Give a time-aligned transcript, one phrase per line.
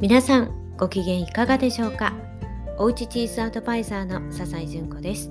[0.00, 2.14] 皆さんご機嫌いかがでしょうか？
[2.78, 5.28] おうちチーズアドバイザーの笹井純子です。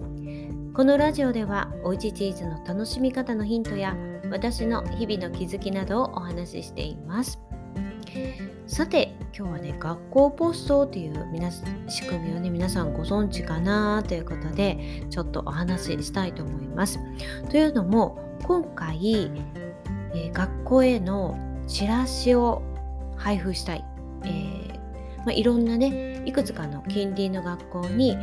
[0.73, 3.95] このラジオではおうちチーズの楽しみ方のヒントや
[4.29, 7.39] 私の日々の気づきなどをお話ししています。
[8.67, 16.99] さて今日はね学校ポストという皆仕組みをね皆さんご存知かなということでちょっとお話ししたいと思います。
[17.49, 19.31] というのも今回、
[20.13, 21.37] えー、学校への
[21.67, 22.61] チラシを
[23.15, 23.85] 配布したい、
[24.23, 24.66] えー、
[25.27, 28.17] まあ、いろんなねいくつかの近隣の学校に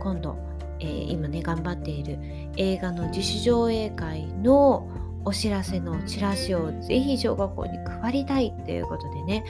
[0.00, 0.36] 今度、
[0.80, 2.18] えー、今ね頑張っている
[2.56, 4.88] 映画の自主上映会の
[5.24, 9.44] お知らせのチラシをぜひ小学校に配りたいということでね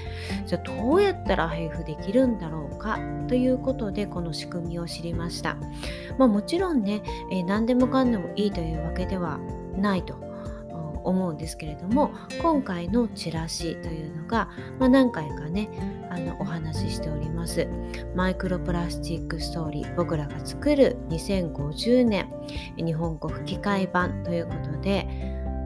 [0.45, 5.57] じゃあどうやったら配布できるんだろうかということでこの仕組みを知りました、
[6.19, 9.39] まあ、もちろんね、えー、何でもかんでもいいというわけでは
[9.75, 10.23] ないと。
[11.05, 15.69] 思うんですけれども今回のチラシというのが、まあ、何回かね
[16.11, 17.69] あのお話ししております
[18.15, 22.29] マイクロプラスチックストーリー僕らが作る2050年
[22.77, 25.07] 日本語吹き替え版ということで、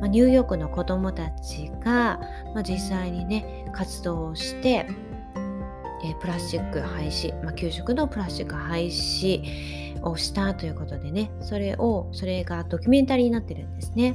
[0.01, 2.21] まあ、ニューヨークの子どもたちが、
[2.55, 4.87] まあ、実際にね活動をして
[6.05, 9.43] えプラスチック廃止、まあ、給食のプラスチック廃止
[10.03, 14.15] をしたということでねそれをそれがドキュメンタリーになってるんですね。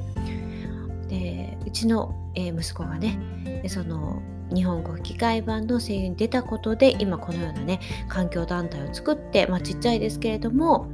[1.65, 4.21] うちの、えー、息子がねその
[4.53, 10.91] 日本語吹き替え版の声優に出たことで今このようなね環境団体を作って、まあ、ちっちゃいですけれども、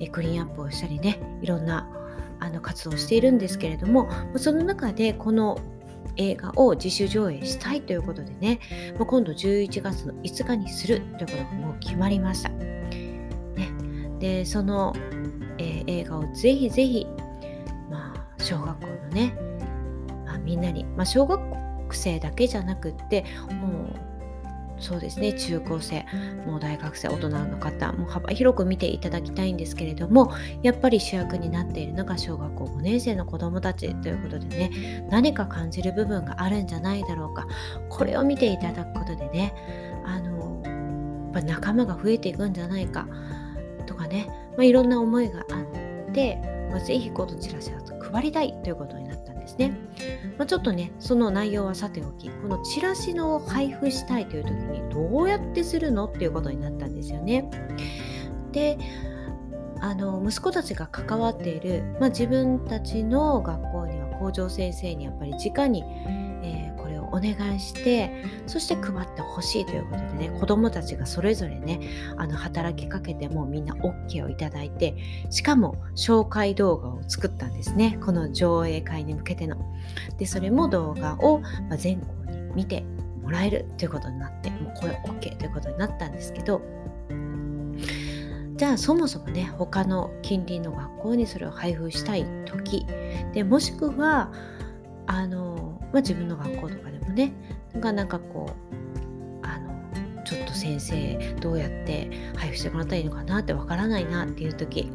[0.00, 1.88] えクリーンアップをしたりねいろんな
[2.40, 5.58] あの活動をしているんですけれどもその中でこの
[6.16, 8.60] 映画を自主上映したいということでね
[8.98, 12.48] 今度11月の5日にするということがもう決まりました。
[12.50, 13.72] ね、
[14.18, 14.94] でその、
[15.58, 17.06] えー、映画をぜひぜひ、
[17.90, 19.34] まあ、小学校のね
[20.50, 21.40] みんなに、まあ、小学
[21.92, 23.24] 生だけじゃなくって
[23.60, 24.10] もう
[24.80, 26.04] そうですね中高生
[26.46, 37.46] もう大学生大人の方も幅広く見ていただきたいんですけれどもやっぱり主役になっているのが小学校5年生の子どもたちということでね何か感じる部分があるんじゃないだろうか。
[37.88, 39.54] これを見ていただくことでね
[40.04, 43.06] あのやっぱ仲間が増えていくんじゃないか
[43.86, 46.40] とかね、まあ、いろんな思いがあって、
[46.70, 49.72] まあ、ぜひこのチラシを配りたいということになったんですね。
[50.38, 57.50] まあ、ちょっとね、その内容はさておき、このチラシの配布したいという時にどうやってするのっていうことになったんですよね。
[58.52, 58.78] で、
[59.80, 65.82] あの息子たちが関わっている、まあ、自分たちの学校には校長先生にやっぱり直に
[66.42, 71.80] えー、これをお願いしてそして配ってほしいということでね子どもたちがそれぞれね
[72.16, 74.96] あの働きかけてもみんな OK をいただいて
[75.30, 79.56] しかも紹介動画作ったんですねこの上映会に向けての。
[80.16, 81.42] でそれも動画を、
[81.76, 82.84] 全校に見て
[83.22, 86.60] もらえるということになってもうこれ OK ということになったんですけど
[88.56, 92.86] じゃあそもそもね他の近隣の学校にそれを配布したい時
[93.32, 94.32] でもしくは
[95.06, 97.32] あの、まあ、自分の学校とかでもね
[97.72, 98.50] なかなかこ
[99.42, 104.90] うあのちょっと先生どうやって配布してもらったらいいのかなってわからないなっていう時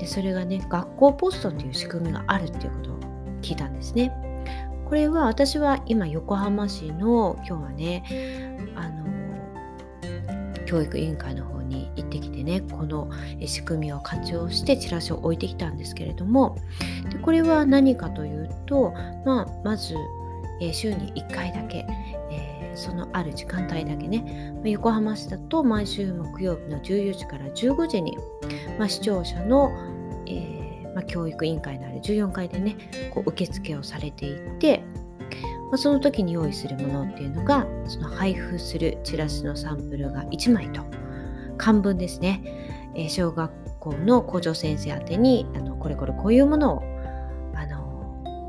[0.00, 2.98] でそれがね学校ポストっていう仕組みがあるっていうことを
[3.42, 4.10] 聞いたんですね。
[4.86, 8.02] これは私は今横浜市の今日はね
[8.74, 9.04] あの
[10.66, 13.08] 教育委員会の方に行ってきてねこの
[13.46, 16.56] 仕組みを活用してチラシを置いてきたんですけれども
[17.10, 18.92] でこれは何かというと、
[19.24, 19.94] まあ、まず、
[20.60, 21.86] え、週に1回だけ、
[22.30, 28.16] えー、そのある時間帯だけね、横浜市だと毎週木曜日の14時から15時に、
[28.78, 29.70] まあ、視聴者の、
[30.26, 32.76] えー、まあ、教育委員会のある14階でね
[33.12, 34.82] こう受付をされていて
[35.70, 40.82] まあ、その時に用意するものっていうのがその配布するチラシのサンプルが1枚と
[41.56, 42.42] 漢文ですね、
[42.94, 46.89] えー、小学校の校長先生宛てにあのこれこれこういうものを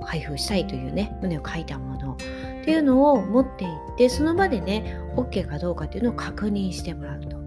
[0.04, 7.42] 配布したいというね旨を書いたものっていうのを持っていってその場でね OK かどうかっていうのを確認してもらうと。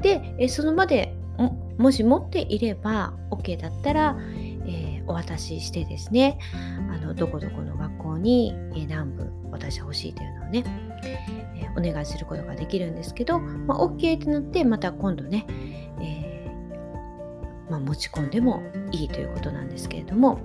[0.00, 1.14] で、その場で
[1.78, 4.16] もし持っていれば OK だったら、
[4.66, 6.38] えー、お渡ししてですね
[6.92, 10.64] あのどこどこの学校に、えー、何部渡してほしいというのをね、
[11.56, 15.46] え、お願いすることができるんですけど、まあ、OK ってなってまた今度ね、
[16.00, 16.50] え、
[17.70, 20.40] まあ、持ち込んでもいいということなんですけれども、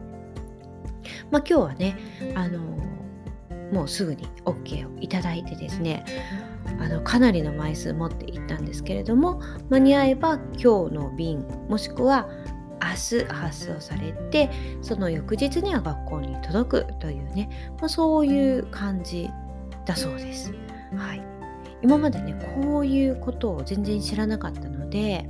[1.31, 1.97] まあ、今日はね、
[2.35, 2.59] あの
[3.73, 6.05] もうすぐに OK をいただいてですね
[6.79, 12.29] あのかなりの枚数持っていったんですけれども間に合えば今日の便もしくは
[12.81, 14.49] 明日発送されて
[14.81, 19.29] その翌日には学校に届くというね、まあ、そういう感じ
[19.85, 20.53] だそうです。
[20.95, 21.23] はい
[21.81, 25.29] 今までねこういうことを全然知らなかったので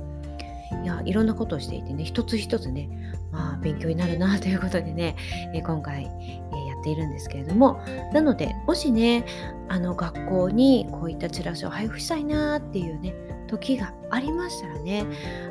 [0.82, 2.88] いやいろんなことをしていてね一つ一つね
[3.32, 5.16] まあ勉強になるな ということでね、
[5.54, 7.80] え今回、えやっているんですけれども
[8.12, 9.24] なのでもしね
[9.68, 13.14] あの学校にこういったチラシを配布したいなっていうね
[13.46, 15.04] 時がありましたらね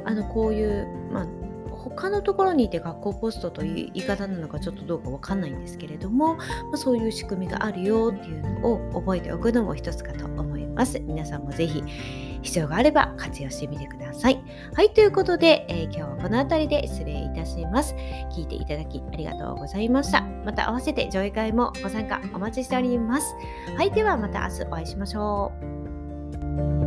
[0.05, 1.27] あのこういう、まあ、
[1.83, 6.43] 他のところにいて学校ポストという言い方なのかちょっとどうかわかんないんですけれども、ま
[6.73, 10.99] あ、そういう仕組みがあるよっていうのを覚えておくのも一つかと思います。
[10.99, 11.83] 皆さんもぜひ
[12.43, 14.43] 必要があれば活用してみてください。
[14.75, 17.95] はい、ということで、えー、今日はこの辺りで失礼いたします。
[18.35, 20.21] 聞いていただきありがとうございました。
[20.45, 23.35] また合わせて上位会もご参加お待ちしております。
[23.77, 25.51] はい、ではまた明日お会いしましょ
[26.79, 26.82] う。